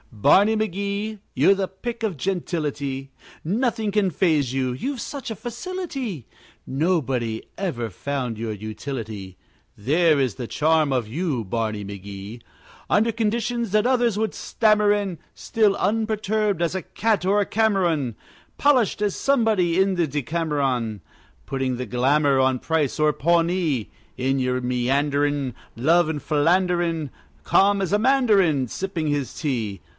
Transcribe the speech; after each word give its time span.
Barney 0.13 0.55
McGee, 0.57 1.19
you're 1.35 1.55
the 1.55 1.67
pick 1.67 2.03
of 2.03 2.17
gentility; 2.17 3.11
Nothing 3.43 3.91
can 3.91 4.09
phase 4.11 4.51
you, 4.53 4.71
you've 4.73 4.99
such 4.99 5.31
a 5.31 5.35
facility; 5.35 6.27
Nobody 6.67 7.43
ever 7.57 7.83
yet 7.83 7.93
found 7.93 8.37
your 8.37 8.51
utility 8.51 9.37
There 9.77 10.19
is 10.19 10.35
the 10.35 10.47
charm 10.47 10.91
of 10.91 11.07
you, 11.07 11.43
Barney 11.45 11.85
McGee; 11.85 12.41
Under 12.89 13.11
conditions 13.11 13.71
that 13.71 13.85
others 13.87 14.17
would 14.17 14.33
stammer 14.35 14.91
in, 14.91 15.17
Still 15.33 15.75
unperturbed 15.77 16.61
as 16.61 16.75
a 16.75 16.81
cat 16.81 17.23
or 17.25 17.39
a 17.39 17.45
Cameron, 17.45 18.15
Polished 18.57 19.01
as 19.01 19.15
somebody 19.15 19.79
in 19.79 19.95
the 19.95 20.07
Decameron, 20.07 21.01
Putting 21.45 21.77
the 21.77 21.85
glamour 21.85 22.39
on 22.39 22.59
price 22.59 22.99
or 22.99 23.13
Pawnee. 23.13 23.89
In 24.17 24.39
your 24.39 24.61
meanderin', 24.61 25.53
Love 25.75 26.09
and 26.09 26.21
philanderin', 26.21 27.11
Calm 27.43 27.81
as 27.81 27.93
a 27.93 27.99
mandarin 27.99 28.67
Sipping 28.67 29.07
his 29.07 29.33
tea! 29.35 29.79